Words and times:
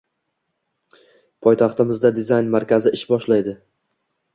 Poytaxtimizda 1.49 2.13
dizayn 2.23 2.53
markazi 2.59 2.97
ish 3.01 3.09
boshlayding 3.15 3.67